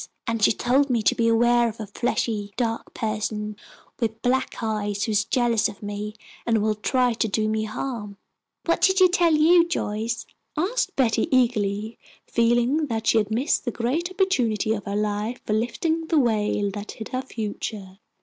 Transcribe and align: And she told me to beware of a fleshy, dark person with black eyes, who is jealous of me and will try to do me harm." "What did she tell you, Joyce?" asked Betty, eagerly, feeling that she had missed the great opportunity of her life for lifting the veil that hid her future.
And 0.25 0.41
she 0.43 0.51
told 0.51 0.89
me 0.89 1.03
to 1.03 1.13
beware 1.13 1.69
of 1.69 1.79
a 1.79 1.85
fleshy, 1.85 2.53
dark 2.57 2.95
person 2.95 3.55
with 3.99 4.23
black 4.23 4.55
eyes, 4.63 5.03
who 5.03 5.11
is 5.11 5.23
jealous 5.25 5.69
of 5.69 5.83
me 5.83 6.15
and 6.43 6.57
will 6.57 6.73
try 6.73 7.13
to 7.13 7.27
do 7.27 7.47
me 7.47 7.65
harm." 7.65 8.17
"What 8.65 8.81
did 8.81 8.97
she 8.97 9.07
tell 9.09 9.35
you, 9.35 9.63
Joyce?" 9.63 10.25
asked 10.57 10.95
Betty, 10.95 11.27
eagerly, 11.29 11.99
feeling 12.25 12.87
that 12.87 13.05
she 13.05 13.19
had 13.19 13.29
missed 13.29 13.63
the 13.63 13.69
great 13.69 14.09
opportunity 14.09 14.73
of 14.73 14.85
her 14.85 14.95
life 14.95 15.39
for 15.45 15.53
lifting 15.53 16.07
the 16.07 16.17
veil 16.19 16.71
that 16.73 16.93
hid 16.93 17.09
her 17.09 17.21
future. 17.21 17.99